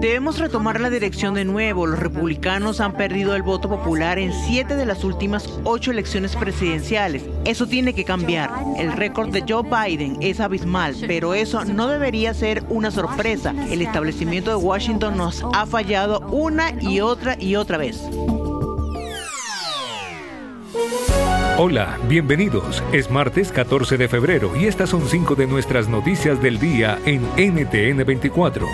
[0.00, 1.84] Debemos retomar la dirección de nuevo.
[1.86, 7.24] Los republicanos han perdido el voto popular en siete de las últimas ocho elecciones presidenciales.
[7.44, 8.50] Eso tiene que cambiar.
[8.76, 13.52] El récord de Joe Biden es abismal, pero eso no debería ser una sorpresa.
[13.68, 18.00] El establecimiento de Washington nos ha fallado una y otra y otra vez.
[21.58, 22.82] Hola, bienvenidos.
[22.92, 27.22] Es martes 14 de febrero y estas son cinco de nuestras noticias del día en
[27.38, 28.66] NTN 24.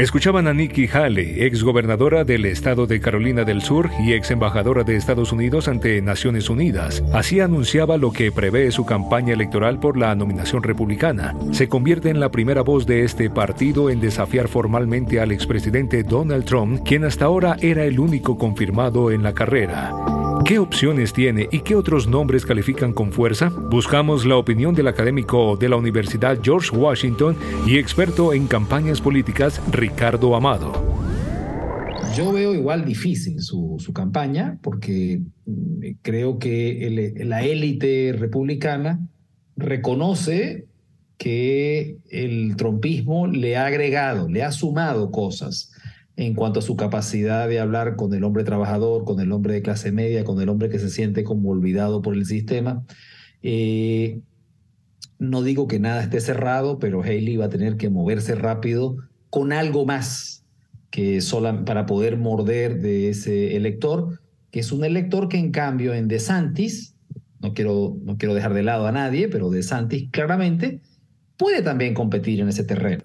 [0.00, 4.82] Escuchaban a Nikki Haley, ex gobernadora del estado de Carolina del Sur y ex embajadora
[4.82, 7.04] de Estados Unidos ante Naciones Unidas.
[7.12, 11.36] Así anunciaba lo que prevé su campaña electoral por la nominación republicana.
[11.52, 16.46] Se convierte en la primera voz de este partido en desafiar formalmente al expresidente Donald
[16.46, 20.19] Trump, quien hasta ahora era el único confirmado en la carrera.
[20.44, 23.50] ¿Qué opciones tiene y qué otros nombres califican con fuerza?
[23.50, 29.60] Buscamos la opinión del académico de la Universidad George Washington y experto en campañas políticas,
[29.70, 30.72] Ricardo Amado.
[32.16, 38.98] Yo veo igual difícil su, campaña porque mm, creo que la élite republicana
[39.56, 40.66] reconoce
[41.18, 45.70] que el trompismo le ha agregado, le ha sumado cosas
[46.20, 49.62] en cuanto a su capacidad de hablar con el hombre trabajador, con el hombre de
[49.62, 52.84] clase media, con el hombre que se siente como olvidado por el sistema.
[53.42, 54.20] Eh,
[55.18, 58.98] no digo que nada esté cerrado, pero Haley va a tener que moverse rápido
[59.30, 60.44] con algo más
[60.90, 65.94] que sola, para poder morder de ese elector, que es un elector que en cambio
[65.94, 66.96] en DeSantis,
[67.40, 70.82] no quiero, no quiero dejar de lado a nadie, pero DeSantis claramente
[71.38, 73.04] puede también competir en ese terreno.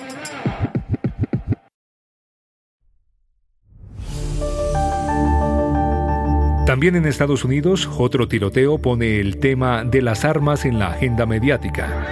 [6.71, 11.25] También en Estados Unidos, otro tiroteo pone el tema de las armas en la agenda
[11.25, 12.07] mediática.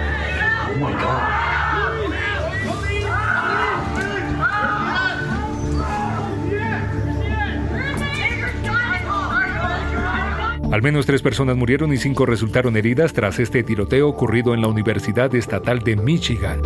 [10.70, 14.68] Al menos tres personas murieron y cinco resultaron heridas tras este tiroteo ocurrido en la
[14.68, 16.60] Universidad Estatal de Michigan.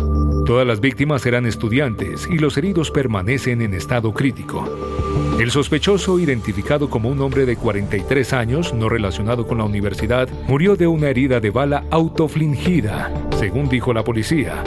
[0.45, 5.04] Todas las víctimas eran estudiantes y los heridos permanecen en estado crítico.
[5.37, 10.77] El sospechoso, identificado como un hombre de 43 años, no relacionado con la universidad, murió
[10.77, 14.63] de una herida de bala autoflingida, según dijo la policía.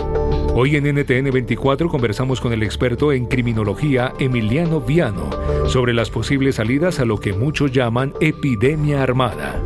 [0.54, 5.30] Hoy en NTN 24 conversamos con el experto en criminología Emiliano Viano
[5.68, 9.62] sobre las posibles salidas a lo que muchos llaman epidemia armada.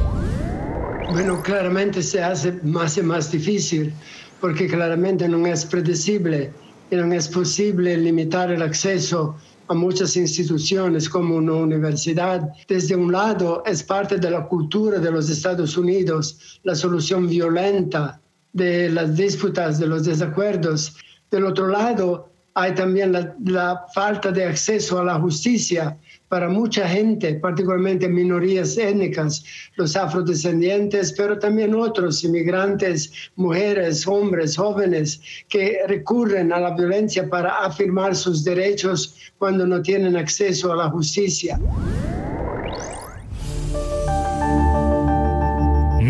[1.10, 3.92] Bueno, claramente se hace más y más difícil
[4.40, 6.52] porque claramente no es predecible
[6.92, 9.36] y no es posible limitar el acceso
[9.68, 12.48] a muchas instituciones como una universidad.
[12.68, 18.20] Desde un lado, es parte de la cultura de los Estados Unidos la solución violenta
[18.52, 20.96] de las disputas, de los desacuerdos.
[21.30, 25.96] Del otro lado, hay también la, falta de acceso a la justicia
[26.28, 29.44] para mucha gente, particularmente minorías étnicas,
[29.76, 37.58] los afrodescendientes, pero también otros inmigrantes, mujeres, hombres, jóvenes, que recurren a la violencia para
[37.58, 41.58] afirmar sus derechos cuando no tienen acceso a la justicia.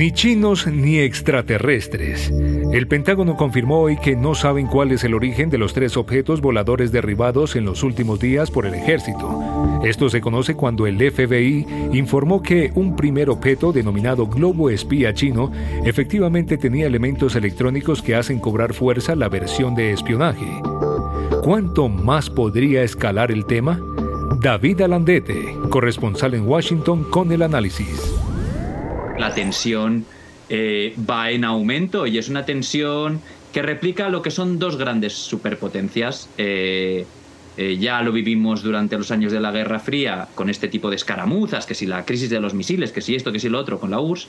[0.03, 2.29] Ni chinos ni extraterrestres.
[2.73, 6.41] El Pentágono confirmó hoy que no saben cuál es el origen de los tres objetos
[6.41, 9.81] voladores derribados en los últimos días por el ejército.
[9.85, 15.53] Esto se conoce cuando el FBI informó que un primer objeto denominado globo espía chino
[15.85, 20.49] efectivamente tenía elementos electrónicos que hacen cobrar fuerza la versión de espionaje.
[21.45, 23.79] ¿Cuánto más podría escalar el tema?
[24.41, 28.13] David Alandete, corresponsal en Washington con el análisis
[29.17, 30.05] la tensión
[30.49, 33.21] eh, va en aumento y es una tensión
[33.53, 36.29] que replica lo que son dos grandes superpotencias.
[36.39, 37.07] Eh,
[37.57, 40.97] eh, ya lo vivimos durante los años de la Guerra Fría con este tipo de
[40.97, 43.79] escaramuzas, que si la crisis de los misiles, que si esto, que si lo otro,
[43.79, 44.29] con la URSS,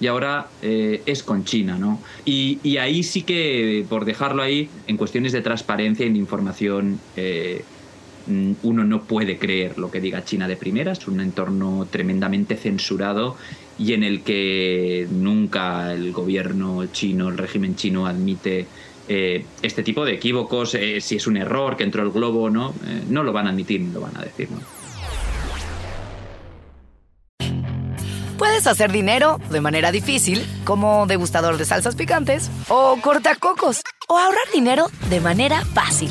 [0.00, 2.00] y ahora es con China, ¿no?
[2.24, 6.98] Y, ahí sí que, por dejarlo ahí, en cuestiones de transparencia y de información,
[8.26, 12.56] mm, uno no puede creer lo que diga China de primera, es un entorno tremendamente
[12.56, 13.36] censurado
[13.82, 18.66] y en el que nunca el gobierno chino, el régimen chino admite
[19.08, 22.50] eh, este tipo de equívocos, eh, si es un error que entró el globo o
[22.50, 24.48] no, eh, no lo van a admitir ni lo van a decir.
[28.38, 34.44] Puedes hacer dinero de manera difícil, como degustador de salsas picantes, o cortacocos, o ahorrar
[34.52, 36.10] dinero de manera fácil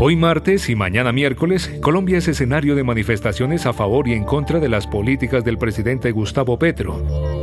[0.00, 4.60] Hoy martes y mañana miércoles, Colombia es escenario de manifestaciones a favor y en contra
[4.60, 7.37] de las políticas del presidente Gustavo Petro.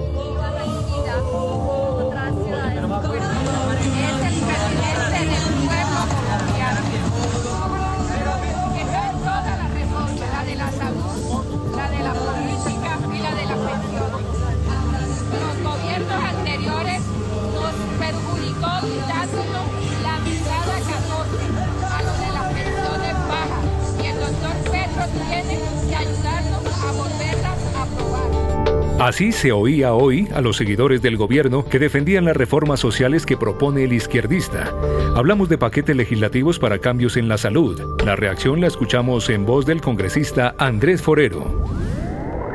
[28.99, 33.35] Así se oía hoy a los seguidores del gobierno que defendían las reformas sociales que
[33.35, 34.73] propone el izquierdista.
[35.15, 37.77] Hablamos de paquetes legislativos para cambios en la salud.
[38.05, 41.65] La reacción la escuchamos en voz del congresista Andrés Forero.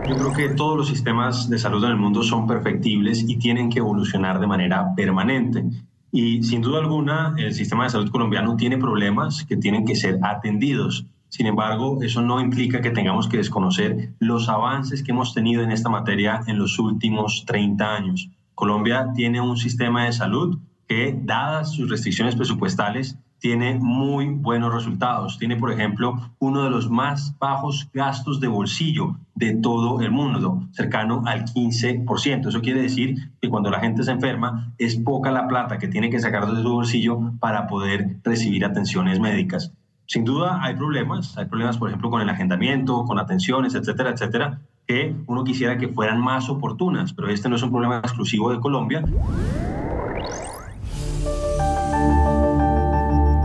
[0.08, 3.68] Yo creo que todos los sistemas de salud en el mundo son perfectibles y tienen
[3.68, 5.62] que evolucionar de manera permanente.
[6.10, 10.18] Y sin duda alguna, el sistema de salud colombiano tiene problemas que tienen que ser
[10.22, 11.06] atendidos.
[11.30, 15.70] Sin embargo, eso no implica que tengamos que desconocer los avances que hemos tenido en
[15.70, 18.28] esta materia en los últimos 30 años.
[18.54, 25.38] Colombia tiene un sistema de salud que, dadas sus restricciones presupuestales, tiene muy buenos resultados.
[25.38, 30.68] Tiene, por ejemplo, uno de los más bajos gastos de bolsillo de todo el mundo,
[30.72, 32.48] cercano al 15%.
[32.48, 36.10] Eso quiere decir que cuando la gente se enferma es poca la plata que tiene
[36.10, 39.72] que sacar de su bolsillo para poder recibir atenciones médicas.
[40.10, 44.60] Sin duda hay problemas, hay problemas por ejemplo con el agendamiento, con atenciones, etcétera, etcétera,
[44.84, 48.58] que uno quisiera que fueran más oportunas, pero este no es un problema exclusivo de
[48.58, 49.04] Colombia.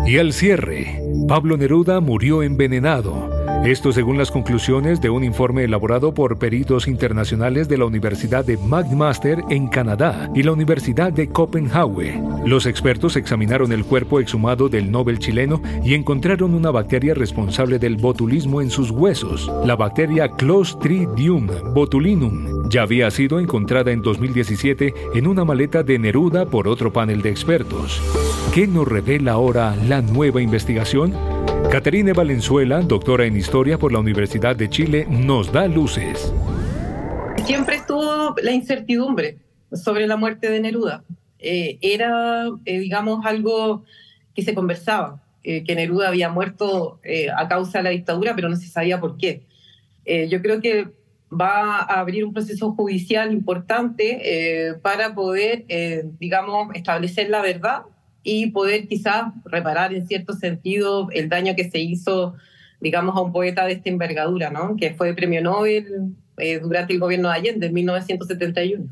[0.07, 3.34] Y al cierre, Pablo Neruda murió envenenado
[3.65, 8.57] esto según las conclusiones de un informe elaborado por peritos internacionales de la Universidad de
[8.57, 12.21] McMaster en Canadá y la Universidad de Copenhague.
[12.45, 17.95] Los expertos examinaron el cuerpo exhumado del Nobel chileno y encontraron una bacteria responsable del
[17.97, 22.69] botulismo en sus huesos, la bacteria Clostridium botulinum.
[22.69, 27.31] Ya había sido encontrada en 2017 en una maleta de Neruda por otro panel de
[27.31, 27.99] expertos.
[28.53, 31.13] ¿Qué nos revela ahora la nueva investigación?
[31.69, 36.33] Caterine Valenzuela, doctora en Historia por la Universidad de Chile, nos da luces.
[37.45, 39.39] Siempre estuvo la incertidumbre
[39.73, 41.03] sobre la muerte de Neruda.
[41.39, 43.83] Eh, era, eh, digamos, algo
[44.33, 46.99] que se conversaba, eh, que Neruda había muerto
[47.35, 49.43] a causa de la dictadura, pero no se sabía por qué.
[50.29, 50.87] yo creo que
[51.31, 55.65] va a abrir un proceso judicial importante para poder,
[56.19, 57.83] digamos, establecer la verdad
[58.25, 62.33] y poder quizás reparar en cierto sentido el daño que se hizo,
[62.81, 64.75] digamos, a un poeta de esta envergadura, ¿no?
[64.75, 68.85] que fue premio Nobel eh, durante el gobierno de Allende en 1971.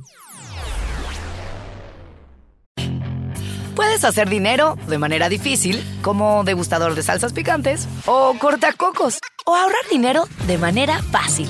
[3.75, 9.81] Puedes hacer dinero de manera difícil, como degustador de salsas picantes, o cortacocos, o ahorrar
[9.89, 11.49] dinero de manera fácil